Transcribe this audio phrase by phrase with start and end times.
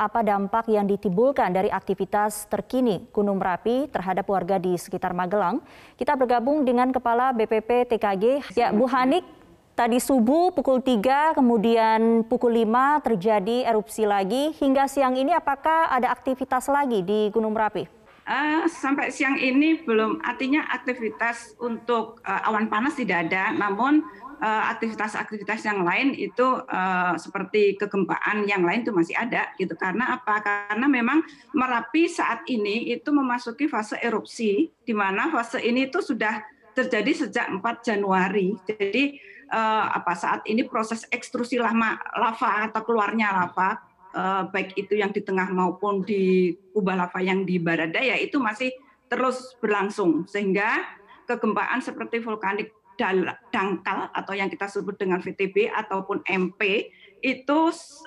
[0.00, 5.60] apa dampak yang ditimbulkan dari aktivitas terkini Gunung Merapi terhadap warga di sekitar Magelang.
[6.00, 9.28] Kita bergabung dengan Kepala BPP TKG, ya Bu Hanik.
[9.76, 14.56] Tadi subuh pukul 3, kemudian pukul 5 terjadi erupsi lagi.
[14.56, 17.99] Hingga siang ini apakah ada aktivitas lagi di Gunung Merapi?
[18.28, 24.06] Uh, sampai siang ini belum, artinya aktivitas untuk uh, awan panas tidak ada, namun
[24.40, 29.76] Eh, aktivitas-aktivitas yang lain itu uh, seperti kegempaan yang lain itu masih ada gitu.
[29.76, 30.40] Karena apa?
[30.40, 31.20] Karena memang
[31.52, 36.40] merapi saat ini itu memasuki fase erupsi di mana fase ini itu sudah
[36.72, 38.56] terjadi sejak 4 Januari.
[38.64, 39.20] Jadi
[39.52, 43.76] uh, apa saat ini proses ekstrusi lama lava atau keluarnya lava
[44.50, 48.74] baik itu yang di tengah maupun di kubah lava yang di barat daya itu masih
[49.06, 50.82] terus berlangsung sehingga
[51.30, 52.74] kegempaan seperti vulkanik
[53.48, 57.58] dangkal atau yang kita sebut dengan VTB ataupun MP itu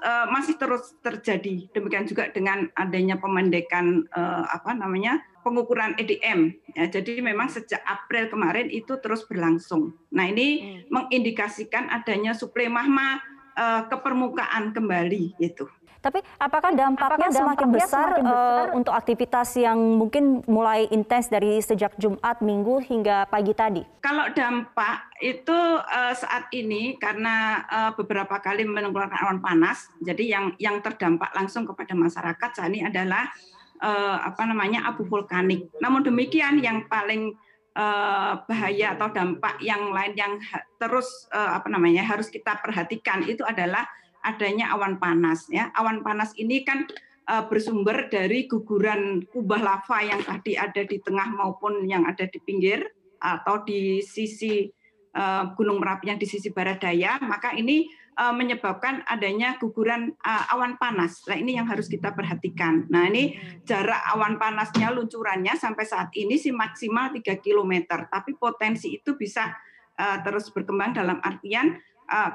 [0.01, 1.69] uh, masih terus terjadi.
[1.73, 6.53] Demikian juga dengan adanya pemendekan uh, apa namanya pengukuran EDM.
[6.73, 9.93] Ya, jadi memang sejak April kemarin itu terus berlangsung.
[10.13, 10.93] Nah ini hmm.
[10.93, 13.21] mengindikasikan adanya suplai magma
[13.57, 15.69] uh, ke permukaan kembali itu.
[16.03, 21.31] Tapi apakah dampaknya, apakah semakin besar, semakin besar uh, untuk aktivitas yang mungkin mulai intens
[21.31, 23.87] dari sejak Jumat, Minggu hingga pagi tadi?
[24.03, 30.45] Kalau dampak itu uh, saat ini karena uh, beberapa kali mengeluarkan awan panas, jadi yang
[30.59, 33.31] yang terdampak langsung kepada masyarakat saat ini adalah
[33.79, 35.71] uh, apa namanya abu vulkanik.
[35.79, 37.31] Namun demikian yang paling
[37.79, 40.33] uh, bahaya atau dampak yang lain yang
[40.75, 43.87] terus uh, apa namanya harus kita perhatikan itu adalah
[44.23, 45.69] adanya awan panas ya.
[45.75, 46.87] Awan panas ini kan
[47.27, 52.39] uh, bersumber dari guguran kubah lava yang tadi ada di tengah maupun yang ada di
[52.43, 52.83] pinggir
[53.23, 54.67] atau di sisi
[55.15, 57.87] uh, Gunung Merapi yang di sisi barat daya, maka ini
[58.19, 61.23] uh, menyebabkan adanya guguran awan panas.
[61.27, 62.87] Nah, ini yang harus kita perhatikan.
[62.91, 67.73] Nah, ini jarak awan panasnya luncurannya sampai saat ini sih maksimal 3 km,
[68.11, 69.55] tapi potensi itu bisa
[69.93, 71.77] terus berkembang dalam artian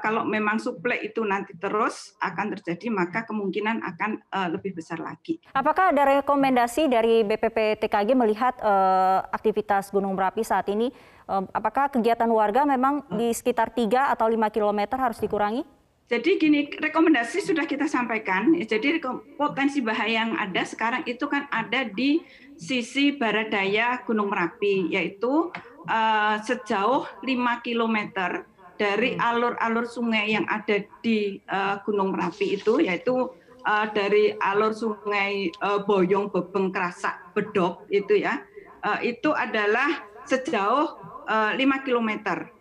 [0.01, 5.39] kalau memang suplai itu nanti terus akan terjadi maka kemungkinan akan uh, lebih besar lagi.
[5.53, 10.91] Apakah ada rekomendasi dari BPP TKG melihat uh, aktivitas Gunung Merapi saat ini?
[11.29, 15.61] Uh, apakah kegiatan warga memang di sekitar 3 atau 5 km harus dikurangi?
[16.09, 18.57] Jadi gini, rekomendasi sudah kita sampaikan.
[18.57, 18.97] Jadi
[19.37, 22.25] potensi bahaya yang ada sekarang itu kan ada di
[22.57, 25.53] sisi barat daya Gunung Merapi, yaitu
[25.85, 27.29] uh, sejauh 5
[27.61, 28.48] kilometer
[28.79, 29.21] dari hmm.
[29.21, 33.27] alur-alur sungai yang ada di uh, Gunung Merapi itu yaitu
[33.67, 38.39] uh, dari alur sungai uh, Boyong, Bebeng, Kerasak, Bedok itu ya
[38.87, 40.95] uh, itu adalah sejauh
[41.27, 42.09] uh, 5 km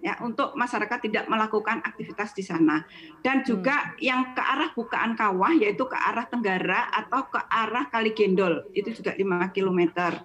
[0.03, 2.83] ya untuk masyarakat tidak melakukan aktivitas di sana
[3.23, 4.03] dan juga hmm.
[4.03, 8.91] yang ke arah bukaan kawah yaitu ke arah Tenggara atau ke arah Kali Gendol itu
[8.91, 9.81] juga 5 km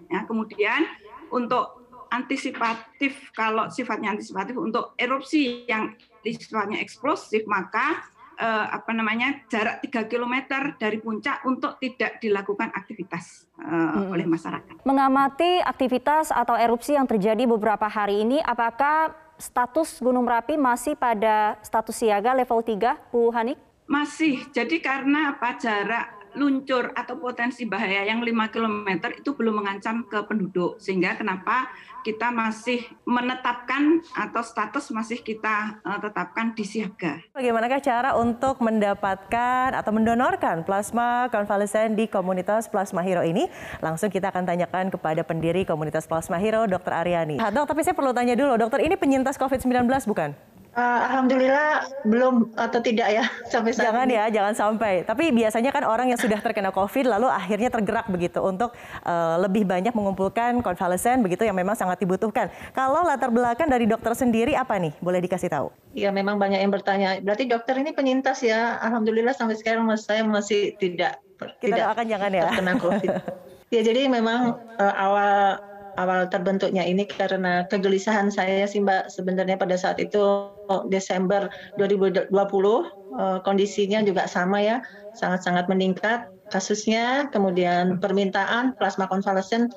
[0.10, 0.90] ya kemudian
[1.30, 1.83] untuk
[2.14, 8.06] antisipatif kalau sifatnya antisipatif untuk erupsi yang sifatnya eksplosif maka
[8.38, 10.36] eh, apa namanya jarak 3 km
[10.78, 14.14] dari puncak untuk tidak dilakukan aktivitas eh, hmm.
[14.14, 14.86] oleh masyarakat.
[14.86, 21.58] Mengamati aktivitas atau erupsi yang terjadi beberapa hari ini apakah status Gunung Merapi masih pada
[21.66, 23.58] status siaga level 3 Bu Hanik?
[23.84, 24.48] Masih.
[24.56, 30.20] Jadi karena apa jarak luncur atau potensi bahaya yang 5 km itu belum mengancam ke
[30.26, 30.82] penduduk.
[30.82, 31.70] Sehingga kenapa
[32.04, 37.24] kita masih menetapkan atau status masih kita uh, tetapkan di siaga.
[37.32, 43.48] Bagaimanakah cara untuk mendapatkan atau mendonorkan plasma konvalesen di komunitas Plasma Hero ini?
[43.80, 46.92] Langsung kita akan tanyakan kepada pendiri komunitas Plasma Hero, Dr.
[46.92, 47.40] Aryani.
[47.40, 50.53] Dok, tapi saya perlu tanya dulu, dokter ini penyintas COVID-19 bukan?
[50.74, 54.18] Uh, Alhamdulillah belum atau tidak ya sampai saat Jangan ini.
[54.18, 55.06] ya, jangan sampai.
[55.06, 58.74] Tapi biasanya kan orang yang sudah terkena COVID lalu akhirnya tergerak begitu untuk
[59.06, 62.50] uh, lebih banyak mengumpulkan konvalesen begitu yang memang sangat dibutuhkan.
[62.74, 64.98] Kalau latar belakang dari dokter sendiri apa nih?
[64.98, 65.70] Boleh dikasih tahu?
[65.94, 67.22] Iya, memang banyak yang bertanya.
[67.22, 68.82] Berarti dokter ini penyintas ya?
[68.82, 72.44] Alhamdulillah sampai sekarang saya masih tidak Kita tidak doakan jangan ya.
[72.50, 73.10] Terkena COVID.
[73.78, 75.62] ya, jadi memang uh, awal
[75.98, 80.50] awal terbentuknya ini karena kegelisahan saya sih Mbak sebenarnya pada saat itu
[80.90, 84.82] Desember 2020 eh, kondisinya juga sama ya
[85.14, 87.30] sangat-sangat meningkat kasusnya.
[87.30, 89.70] Kemudian permintaan plasma konvalesen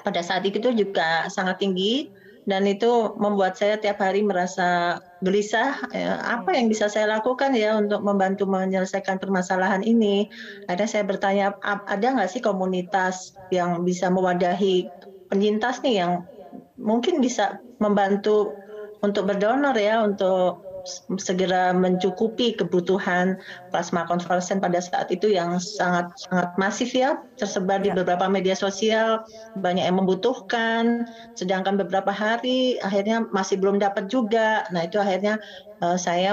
[0.00, 2.08] pada saat itu juga sangat tinggi
[2.48, 7.76] dan itu membuat saya tiap hari merasa gelisah ya, apa yang bisa saya lakukan ya
[7.76, 10.24] untuk membantu menyelesaikan permasalahan ini.
[10.64, 14.88] Ada saya bertanya ada nggak sih komunitas yang bisa mewadahi
[15.30, 16.12] penyintas nih yang
[16.76, 18.52] mungkin bisa membantu
[19.00, 20.60] untuk berdonor ya untuk
[21.20, 23.36] segera mencukupi kebutuhan
[23.68, 27.92] plasma konvalesen pada saat itu yang sangat sangat masif ya tersebar ya.
[27.92, 29.24] di beberapa media sosial
[29.60, 31.04] banyak yang membutuhkan
[31.36, 35.36] sedangkan beberapa hari akhirnya masih belum dapat juga nah itu akhirnya
[35.84, 36.32] uh, saya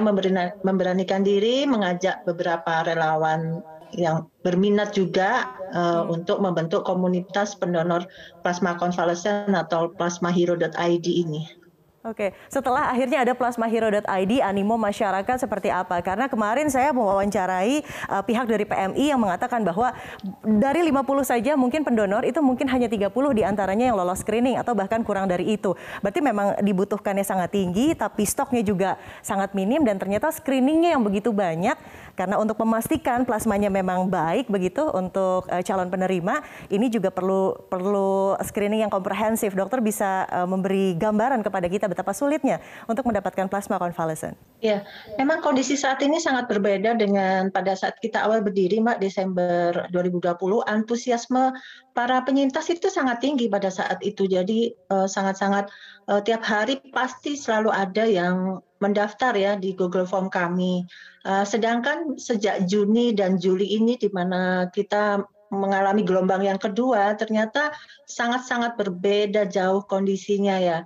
[0.63, 3.59] memberanikan diri mengajak beberapa relawan
[3.95, 6.15] yang berminat juga uh, hmm.
[6.19, 8.07] untuk membentuk komunitas pendonor
[8.43, 11.66] plasma konvalesen atau plasmahero.id ini.
[12.07, 15.99] Oke, setelah akhirnya ada plasmahero.id, animo masyarakat seperti apa?
[15.99, 19.91] Karena kemarin saya mewawancarai uh, pihak dari PMI yang mengatakan bahwa
[20.39, 24.71] dari 50 saja mungkin pendonor itu mungkin hanya 30 di antaranya yang lolos screening atau
[24.71, 25.75] bahkan kurang dari itu.
[25.99, 31.35] Berarti memang dibutuhkannya sangat tinggi, tapi stoknya juga sangat minim dan ternyata screeningnya yang begitu
[31.35, 31.75] banyak
[32.17, 38.33] karena untuk memastikan plasmanya memang baik begitu untuk uh, calon penerima, ini juga perlu perlu
[38.41, 39.53] screening yang komprehensif.
[39.53, 44.37] Dokter bisa uh, memberi gambaran kepada kita betapa sulitnya untuk mendapatkan plasma konvalesen.
[44.61, 44.85] Ya,
[45.17, 50.37] memang kondisi saat ini sangat berbeda dengan pada saat kita awal berdiri, Mbak, Desember 2020.
[50.69, 51.57] Antusiasme
[51.97, 54.29] para penyintas itu sangat tinggi pada saat itu.
[54.29, 55.73] Jadi uh, sangat-sangat
[56.05, 60.85] uh, tiap hari pasti selalu ada yang mendaftar ya di Google Form kami.
[61.25, 67.71] Uh, sedangkan sejak Juni dan Juli ini di mana kita mengalami gelombang yang kedua, ternyata
[68.05, 70.83] sangat-sangat berbeda jauh kondisinya ya.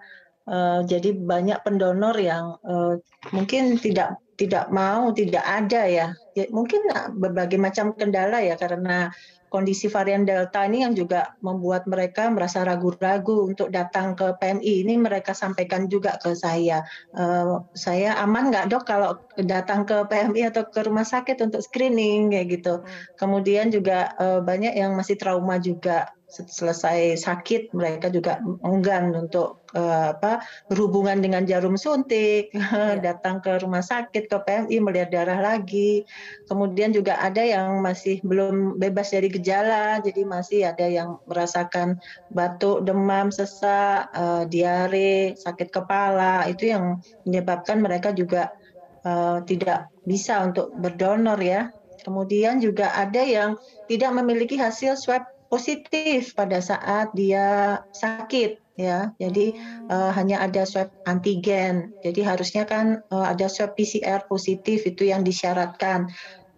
[0.52, 3.00] Uh, jadi banyak pendonor yang uh,
[3.32, 6.08] mungkin tidak tidak mau, tidak ada ya.
[6.36, 6.84] ya mungkin
[7.16, 9.14] berbagai macam kendala ya karena
[9.52, 14.88] kondisi varian Delta ini yang juga membuat mereka merasa ragu-ragu untuk datang ke PMI.
[14.88, 16.88] Ini mereka sampaikan juga ke saya.
[17.12, 22.32] Uh, saya aman nggak dok kalau datang ke PMI atau ke rumah sakit untuk screening
[22.32, 22.80] kayak gitu.
[22.80, 22.88] Hmm.
[23.20, 30.16] Kemudian juga uh, banyak yang masih trauma juga selesai sakit mereka juga enggan untuk uh,
[30.16, 30.40] apa
[30.72, 32.96] berhubungan dengan jarum suntik ya.
[33.04, 36.08] datang ke rumah sakit ke PMI melihat darah lagi.
[36.48, 42.00] Kemudian juga ada yang masih belum bebas dari gejala jadi masih ada yang merasakan
[42.32, 46.48] batuk demam sesak uh, diare sakit kepala.
[46.48, 48.56] Itu yang menyebabkan mereka juga
[49.04, 51.70] uh, tidak bisa untuk berdonor ya.
[52.02, 55.22] Kemudian juga ada yang tidak memiliki hasil swab
[55.52, 59.12] positif pada saat dia sakit ya.
[59.20, 59.54] Jadi
[59.92, 61.92] uh, hanya ada swab antigen.
[62.02, 66.08] Jadi harusnya kan uh, ada swab PCR positif itu yang disyaratkan.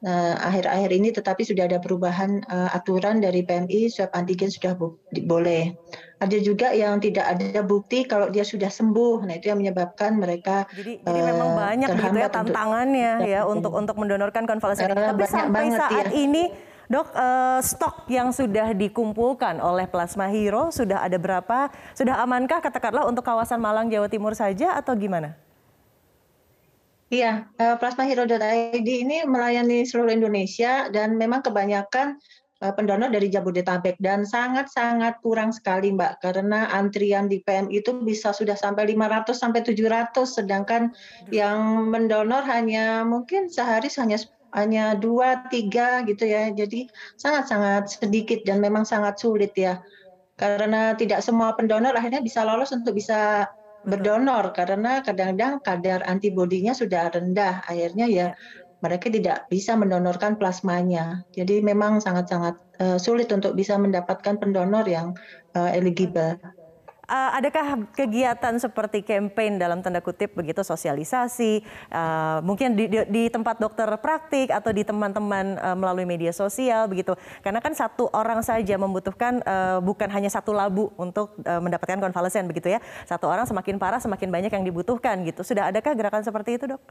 [0.04, 4.76] Nah, akhir-akhir ini tetapi sudah ada perubahan uh, aturan dari PMI swab antigen sudah
[5.24, 5.72] boleh.
[6.20, 9.24] Ada juga yang tidak ada bukti kalau dia sudah sembuh.
[9.24, 13.42] Nah, itu yang menyebabkan mereka Jadi, uh, jadi memang banyak gitu ya tantangannya untuk, ya
[13.48, 16.20] untuk untuk mendonorkan konvalesen uh, Tapi sampai banget, saat ya.
[16.20, 16.44] ini
[16.94, 21.74] Dok, uh, stok yang sudah dikumpulkan oleh Plasma Hero sudah ada berapa?
[21.98, 25.34] Sudah amankah katakanlah untuk kawasan Malang, Jawa Timur saja atau gimana?
[27.10, 32.22] Iya, uh, plasmahero.id ini melayani seluruh Indonesia dan memang kebanyakan
[32.62, 38.38] uh, pendonor dari Jabodetabek dan sangat-sangat kurang sekali Mbak karena antrian di PM itu bisa
[38.38, 40.94] sudah sampai 500 sampai 700 sedangkan
[41.34, 44.22] yang mendonor hanya mungkin sehari hanya
[44.54, 46.50] hanya dua tiga gitu ya.
[46.54, 49.82] Jadi sangat sangat sedikit dan memang sangat sulit ya.
[50.38, 53.50] Karena tidak semua pendonor akhirnya bisa lolos untuk bisa
[53.86, 54.54] berdonor.
[54.54, 57.66] Karena kadang-kadang kadar antibodinya sudah rendah.
[57.66, 58.28] Akhirnya ya
[58.84, 61.24] mereka tidak bisa mendonorkan plasmanya.
[61.32, 65.16] Jadi memang sangat-sangat uh, sulit untuk bisa mendapatkan pendonor yang
[65.56, 66.36] uh, eligible
[67.08, 73.24] uh, adakah kegiatan seperti campaign dalam tanda kutip begitu sosialisasi uh, mungkin di, di, di
[73.28, 77.16] tempat dokter praktik atau di teman-teman uh, melalui media sosial begitu?
[77.44, 82.48] Karena kan satu orang saja membutuhkan uh, bukan hanya satu labu untuk uh, mendapatkan konvalesen
[82.48, 82.80] begitu ya.
[83.08, 85.44] Satu orang semakin parah semakin banyak yang dibutuhkan gitu.
[85.44, 86.82] Sudah adakah gerakan seperti itu dok?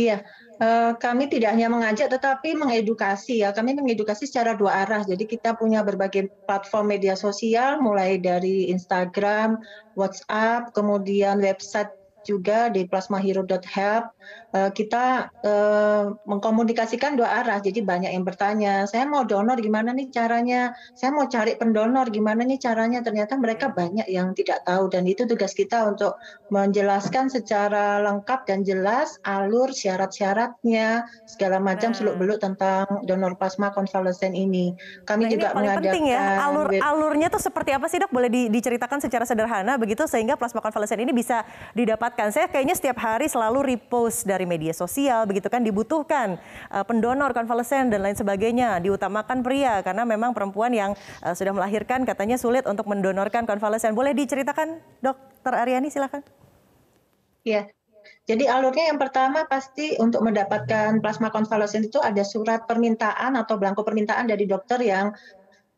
[0.00, 0.16] Iya,
[0.64, 3.52] eh, kami tidak hanya mengajak tetapi mengedukasi ya.
[3.52, 5.02] Kami mengedukasi secara dua arah.
[5.04, 9.60] Jadi kita punya berbagai platform media sosial mulai dari Instagram,
[9.98, 11.92] WhatsApp, kemudian website
[12.22, 14.04] juga di plasmahero.help
[14.52, 17.58] eh, kita eh, mengkomunikasikan dua arah.
[17.58, 20.76] Jadi banyak yang bertanya, saya mau donor gimana nih caranya?
[20.92, 23.00] Saya mau cari pendonor gimana nih caranya?
[23.00, 26.20] Ternyata mereka banyak yang tidak tahu dan itu tugas kita untuk
[26.52, 34.76] menjelaskan secara lengkap dan jelas alur syarat-syaratnya segala macam seluk-beluk tentang donor plasma konvalesen ini.
[35.08, 36.24] Kami nah, juga ini mengadakan penting ya.
[36.44, 38.12] Alur alurnya tuh seperti apa sih, Dok?
[38.12, 42.28] Boleh diceritakan secara sederhana begitu sehingga plasma konvalesen ini bisa didapat dapatkan.
[42.34, 46.42] Saya kayaknya setiap hari selalu repost dari media sosial, begitu kan dibutuhkan
[46.74, 48.82] uh, pendonor konvalesen dan lain sebagainya.
[48.82, 53.94] Diutamakan pria karena memang perempuan yang uh, sudah melahirkan katanya sulit untuk mendonorkan konvalesen.
[53.94, 56.26] Boleh diceritakan, Dokter Aryani silakan.
[57.46, 57.70] Ya,
[58.28, 63.82] Jadi alurnya yang pertama pasti untuk mendapatkan plasma konvalesen itu ada surat permintaan atau belangko
[63.82, 65.12] permintaan dari dokter yang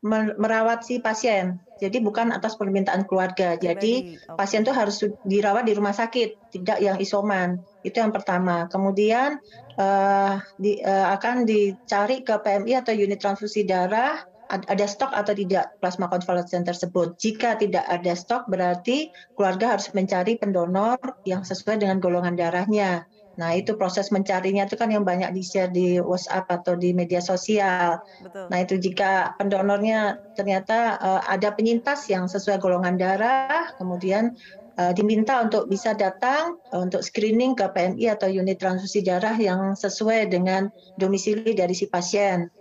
[0.03, 1.63] merawat si pasien.
[1.79, 3.55] Jadi bukan atas permintaan keluarga.
[3.55, 7.63] Jadi pasien itu harus dirawat di rumah sakit, tidak yang isoman.
[7.87, 8.67] Itu yang pertama.
[8.67, 9.39] Kemudian
[9.79, 14.19] uh, di, uh, akan dicari ke PMI atau unit transfusi darah
[14.53, 17.17] ada stok atau tidak plasma konvalesen tersebut.
[17.17, 23.09] Jika tidak ada stok berarti keluarga harus mencari pendonor yang sesuai dengan golongan darahnya.
[23.33, 27.97] Nah, itu proses mencarinya itu kan yang banyak di-share di WhatsApp atau di media sosial.
[28.21, 28.53] Betul.
[28.53, 34.37] Nah, itu jika pendonornya ternyata uh, ada penyintas yang sesuai golongan darah, kemudian
[34.77, 39.73] uh, diminta untuk bisa datang uh, untuk screening ke PMI atau unit transfusi darah yang
[39.73, 40.69] sesuai dengan
[41.01, 42.53] domisili dari si pasien.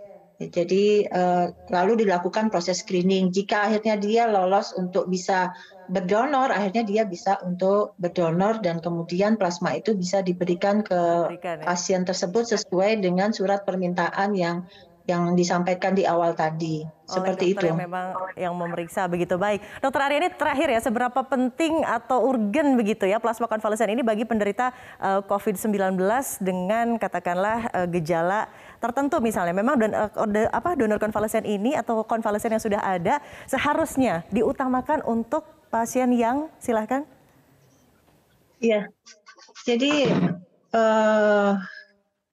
[0.49, 3.29] Jadi uh, lalu dilakukan proses screening.
[3.29, 5.53] Jika akhirnya dia lolos untuk bisa
[5.91, 10.97] berdonor, akhirnya dia bisa untuk berdonor dan kemudian plasma itu bisa diberikan ke
[11.29, 11.65] Berikan, ya?
[11.67, 14.65] pasien tersebut sesuai dengan surat permintaan yang
[15.09, 16.85] yang disampaikan di awal tadi.
[16.85, 17.65] Oleh Seperti itu.
[17.65, 19.59] Yang memang yang memeriksa begitu baik.
[19.81, 24.23] Dokter Arya ini terakhir ya, seberapa penting atau urgen begitu ya plasma konvalesen ini bagi
[24.23, 25.97] penderita uh, eh, COVID-19
[26.39, 28.47] dengan katakanlah uh, gejala
[28.79, 29.57] tertentu misalnya.
[29.57, 30.09] Memang don, uh,
[30.53, 35.43] apa donor konvalesen ini atau konvalesen yang sudah ada seharusnya diutamakan untuk
[35.73, 37.03] pasien yang silahkan.
[38.61, 38.87] Iya.
[39.65, 40.09] Jadi
[40.77, 41.57] uh,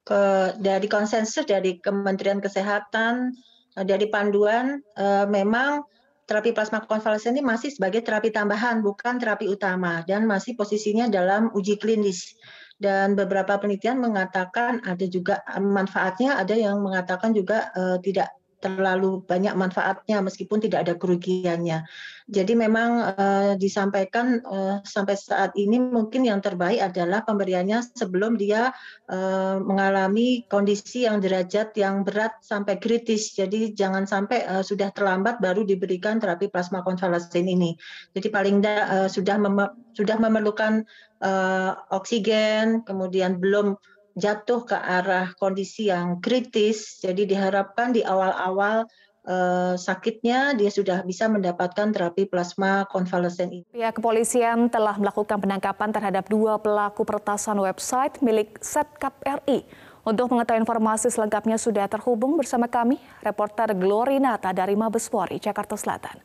[0.08, 3.36] ke dari konsensus dari Kementerian Kesehatan
[3.76, 5.84] eh, dari panduan eh, memang
[6.24, 11.52] terapi plasma konvalesen ini masih sebagai terapi tambahan bukan terapi utama dan masih posisinya dalam
[11.52, 12.36] uji klinis.
[12.78, 17.74] Dan beberapa penelitian mengatakan ada juga manfaatnya ada yang mengatakan juga
[18.06, 21.86] tidak terlalu banyak manfaatnya meskipun tidak ada kerugiannya.
[22.28, 28.74] Jadi memang uh, disampaikan uh, sampai saat ini mungkin yang terbaik adalah pemberiannya sebelum dia
[29.08, 33.32] uh, mengalami kondisi yang derajat yang berat sampai kritis.
[33.32, 37.78] Jadi jangan sampai uh, sudah terlambat baru diberikan terapi plasma konvalesen ini.
[38.12, 39.56] Jadi paling tidak uh, sudah mem
[39.96, 40.86] sudah memerlukan
[41.24, 43.74] uh, oksigen, kemudian belum
[44.18, 46.98] jatuh ke arah kondisi yang kritis.
[47.00, 48.84] Jadi diharapkan di awal-awal
[49.24, 53.66] eh, sakitnya dia sudah bisa mendapatkan terapi plasma konvalesen ini.
[53.70, 59.64] Pihak kepolisian telah melakukan penangkapan terhadap dua pelaku peretasan website milik Setkap RI.
[60.08, 66.16] Untuk mengetahui informasi selengkapnya sudah terhubung bersama kami, reporter Glory Nata dari Mabespori, Jakarta Selatan.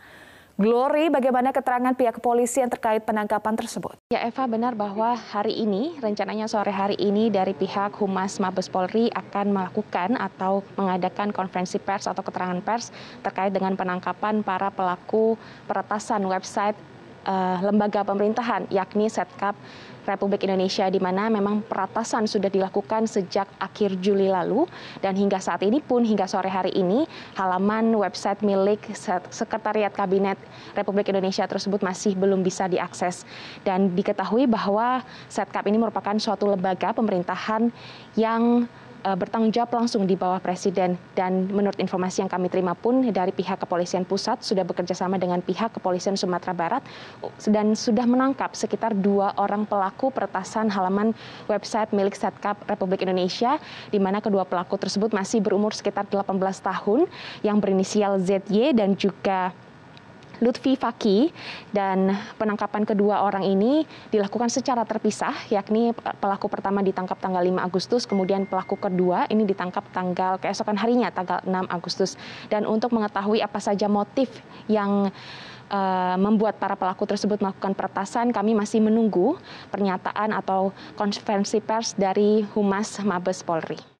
[0.53, 3.97] Glory, bagaimana keterangan pihak kepolisian terkait penangkapan tersebut?
[4.13, 9.09] Ya Eva, benar bahwa hari ini, rencananya sore hari ini dari pihak Humas Mabes Polri
[9.09, 12.93] akan melakukan atau mengadakan konferensi pers atau keterangan pers
[13.25, 16.77] terkait dengan penangkapan para pelaku peretasan website
[17.25, 19.55] uh, lembaga pemerintahan yakni Setkap
[20.03, 24.67] Republik Indonesia di mana memang peratasan sudah dilakukan sejak akhir Juli lalu.
[24.99, 27.07] Dan hingga saat ini pun hingga sore hari ini
[27.39, 28.83] halaman website milik
[29.31, 30.35] Sekretariat Kabinet
[30.75, 33.23] Republik Indonesia tersebut masih belum bisa diakses.
[33.63, 37.71] Dan diketahui bahwa Setkap ini merupakan suatu lembaga pemerintahan
[38.19, 38.67] yang
[39.03, 40.95] uh, bertanggung jawab langsung di bawah presiden.
[41.13, 45.43] Dan menurut informasi yang kami terima pun dari pihak kepolisian pusat sudah bekerja sama dengan
[45.43, 46.83] pihak kepolisian Sumatera Barat
[47.47, 51.11] dan sudah menangkap sekitar dua orang pelaku peretasan halaman
[51.51, 53.59] website milik Setkap Republik Indonesia
[53.91, 57.05] di mana kedua pelaku tersebut masih berumur sekitar 18 tahun
[57.43, 59.51] yang berinisial ZY dan juga
[60.43, 61.31] Lutfi Faki
[61.71, 68.03] dan penangkapan kedua orang ini dilakukan secara terpisah yakni pelaku pertama ditangkap tanggal 5 Agustus
[68.03, 72.19] kemudian pelaku kedua ini ditangkap tanggal keesokan harinya tanggal 6 Agustus
[72.51, 74.27] dan untuk mengetahui apa saja motif
[74.67, 75.07] yang
[75.71, 79.37] uh, membuat para pelaku tersebut melakukan peretasan, kami masih menunggu
[79.73, 83.92] pernyataan atau konferensi pers dari Humas Mabes Polri.